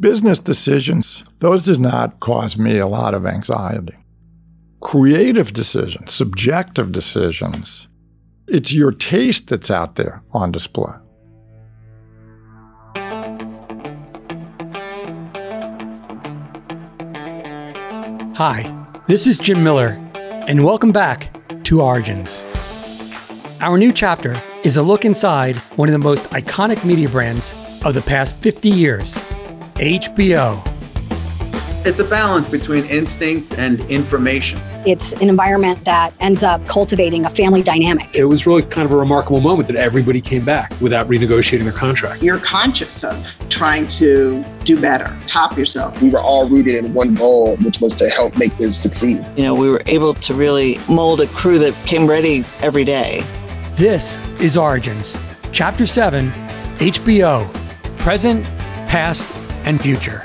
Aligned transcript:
Business 0.00 0.38
decisions, 0.38 1.24
those 1.40 1.64
does 1.64 1.78
not 1.78 2.20
cause 2.20 2.56
me 2.56 2.78
a 2.78 2.86
lot 2.86 3.12
of 3.12 3.26
anxiety. 3.26 3.98
Creative 4.80 5.52
decisions, 5.52 6.14
subjective 6.14 6.90
decisions, 6.90 7.86
it's 8.46 8.72
your 8.72 8.92
taste 8.92 9.48
that's 9.48 9.70
out 9.70 9.96
there 9.96 10.22
on 10.32 10.52
display. 10.52 10.94
Hi, 18.36 18.86
this 19.06 19.26
is 19.26 19.38
Jim 19.38 19.62
Miller, 19.62 19.98
and 20.14 20.64
welcome 20.64 20.92
back 20.92 21.30
to 21.64 21.82
Origins. 21.82 22.42
Our 23.60 23.76
new 23.76 23.92
chapter 23.92 24.34
is 24.64 24.78
a 24.78 24.82
look 24.82 25.04
inside 25.04 25.56
one 25.76 25.90
of 25.90 25.92
the 25.92 25.98
most 25.98 26.30
iconic 26.30 26.86
media 26.86 27.10
brands 27.10 27.54
of 27.84 27.92
the 27.92 28.00
past 28.00 28.36
50 28.36 28.70
years 28.70 29.18
HBO. 29.80 30.60
It's 31.86 31.98
a 32.00 32.04
balance 32.04 32.46
between 32.46 32.84
instinct 32.84 33.56
and 33.56 33.80
information. 33.88 34.60
It's 34.86 35.14
an 35.14 35.30
environment 35.30 35.82
that 35.86 36.12
ends 36.20 36.42
up 36.42 36.66
cultivating 36.66 37.24
a 37.24 37.30
family 37.30 37.62
dynamic. 37.62 38.14
It 38.14 38.26
was 38.26 38.46
really 38.46 38.60
kind 38.60 38.84
of 38.84 38.92
a 38.92 38.96
remarkable 38.96 39.40
moment 39.40 39.68
that 39.68 39.78
everybody 39.78 40.20
came 40.20 40.44
back 40.44 40.78
without 40.82 41.08
renegotiating 41.08 41.62
their 41.62 41.72
contract. 41.72 42.22
You're 42.22 42.40
conscious 42.40 43.02
of 43.02 43.34
trying 43.48 43.88
to 43.88 44.44
do 44.64 44.78
better, 44.78 45.16
top 45.26 45.56
yourself. 45.56 46.02
We 46.02 46.10
were 46.10 46.20
all 46.20 46.46
rooted 46.46 46.74
in 46.84 46.92
one 46.92 47.14
goal, 47.14 47.56
which 47.56 47.80
was 47.80 47.94
to 47.94 48.10
help 48.10 48.36
make 48.36 48.54
this 48.58 48.78
succeed. 48.78 49.24
You 49.34 49.44
know, 49.44 49.54
we 49.54 49.70
were 49.70 49.82
able 49.86 50.12
to 50.12 50.34
really 50.34 50.78
mold 50.90 51.22
a 51.22 51.26
crew 51.28 51.58
that 51.60 51.72
came 51.86 52.06
ready 52.06 52.44
every 52.60 52.84
day. 52.84 53.24
This 53.76 54.18
is 54.40 54.58
Origins, 54.58 55.16
Chapter 55.52 55.86
7 55.86 56.30
HBO 56.80 57.50
Present, 57.96 58.44
Past, 58.86 59.34
and 59.64 59.80
Future. 59.80 60.22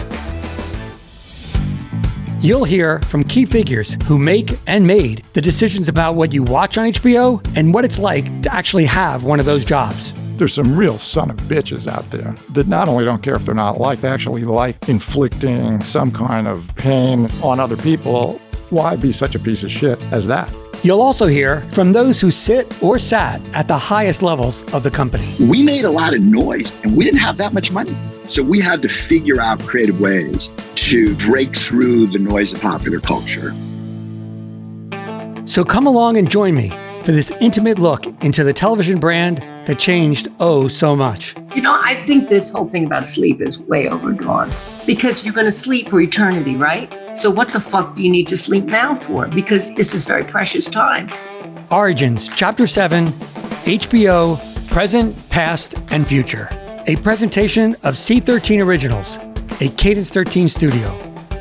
You'll 2.45 2.63
hear 2.63 2.99
from 3.01 3.23
key 3.23 3.45
figures 3.45 3.97
who 4.05 4.19
make 4.19 4.53
and 4.67 4.85
made 4.85 5.23
the 5.33 5.41
decisions 5.41 5.89
about 5.89 6.13
what 6.13 6.31
you 6.31 6.43
watch 6.43 6.77
on 6.77 6.91
HBO 6.91 7.43
and 7.57 7.73
what 7.73 7.83
it's 7.83 7.97
like 7.97 8.43
to 8.43 8.53
actually 8.53 8.85
have 8.85 9.23
one 9.23 9.39
of 9.39 9.47
those 9.47 9.65
jobs. 9.65 10.13
There's 10.37 10.53
some 10.53 10.77
real 10.77 10.99
son 10.99 11.31
of 11.31 11.37
bitches 11.37 11.87
out 11.87 12.07
there 12.11 12.35
that 12.51 12.67
not 12.67 12.87
only 12.87 13.03
don't 13.03 13.23
care 13.23 13.35
if 13.35 13.45
they're 13.45 13.55
not 13.55 13.79
liked, 13.79 14.03
they 14.03 14.09
actually 14.09 14.43
like 14.43 14.87
inflicting 14.87 15.81
some 15.83 16.11
kind 16.11 16.47
of 16.47 16.69
pain 16.75 17.27
on 17.41 17.59
other 17.59 17.77
people. 17.77 18.39
Why 18.69 18.95
be 18.95 19.11
such 19.11 19.33
a 19.33 19.39
piece 19.39 19.63
of 19.63 19.71
shit 19.71 19.99
as 20.11 20.27
that? 20.27 20.53
You'll 20.83 21.01
also 21.01 21.25
hear 21.25 21.61
from 21.71 21.93
those 21.93 22.21
who 22.21 22.29
sit 22.29 22.71
or 22.83 22.99
sat 22.99 23.41
at 23.55 23.67
the 23.67 23.77
highest 23.77 24.21
levels 24.21 24.61
of 24.71 24.83
the 24.83 24.91
company. 24.91 25.33
We 25.39 25.63
made 25.63 25.85
a 25.85 25.89
lot 25.89 26.13
of 26.13 26.21
noise 26.21 26.71
and 26.83 26.95
we 26.95 27.05
didn't 27.05 27.21
have 27.21 27.37
that 27.37 27.53
much 27.53 27.71
money. 27.71 27.97
So 28.27 28.41
we 28.41 28.59
had 28.59 28.81
to 28.81 28.89
figure 28.89 29.39
out 29.39 29.59
creative 29.61 29.99
ways 29.99 30.49
to 30.75 31.15
break 31.17 31.55
through 31.55 32.07
the 32.07 32.19
noise 32.19 32.53
of 32.53 32.61
popular 32.61 32.99
culture. 32.99 33.53
So 35.47 35.63
come 35.63 35.85
along 35.85 36.17
and 36.17 36.29
join 36.29 36.55
me 36.55 36.69
for 37.03 37.11
this 37.11 37.31
intimate 37.39 37.77
look 37.77 38.07
into 38.23 38.43
the 38.43 38.51
television 38.51 38.99
brand 38.99 39.37
that 39.67 39.77
changed 39.77 40.27
oh 40.39 40.67
so 40.67 40.95
much. 40.95 41.35
You 41.55 41.61
know, 41.61 41.79
I 41.83 41.95
think 42.07 42.29
this 42.29 42.49
whole 42.49 42.67
thing 42.67 42.85
about 42.85 43.05
sleep 43.05 43.41
is 43.41 43.59
way 43.59 43.89
overdrawn 43.89 44.51
because 44.87 45.23
you're 45.23 45.33
going 45.33 45.45
to 45.45 45.51
sleep 45.51 45.89
for 45.89 46.01
eternity, 46.01 46.55
right? 46.55 46.91
So 47.17 47.29
what 47.29 47.49
the 47.49 47.59
fuck 47.59 47.95
do 47.95 48.03
you 48.03 48.09
need 48.09 48.27
to 48.29 48.37
sleep 48.37 48.65
now 48.65 48.95
for? 48.95 49.27
Because 49.27 49.73
this 49.75 49.93
is 49.93 50.03
very 50.03 50.23
precious 50.23 50.67
time. 50.67 51.09
Origins, 51.69 52.27
Chapter 52.27 52.65
7, 52.65 53.07
HBO, 53.65 54.39
Present, 54.69 55.29
Past, 55.29 55.75
and 55.91 56.07
Future. 56.07 56.49
A 56.87 56.95
presentation 56.97 57.73
of 57.81 57.95
C13 57.95 58.63
Originals, 58.63 59.17
a 59.59 59.69
Cadence 59.69 60.11
13 60.11 60.47
studio. 60.47 60.95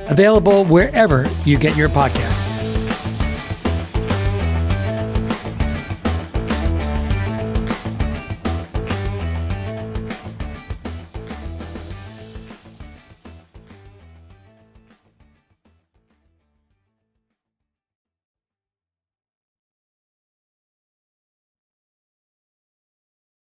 Available 0.09 0.65
wherever 0.65 1.29
you 1.45 1.59
get 1.59 1.77
your 1.77 1.91
podcasts. 1.91 2.64